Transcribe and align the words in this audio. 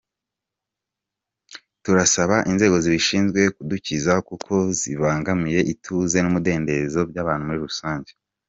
Turasaba 1.83 2.35
inzego 2.51 2.75
zibishinzwe 2.83 3.39
kuzidukiza 3.55 4.13
kuko 4.27 4.53
zibangamiye 4.79 5.59
ituze 5.73 6.17
n’umudendezo 6.21 6.99
by’abantu 7.09 7.43
muri 7.47 7.59
rusange. 7.67 8.11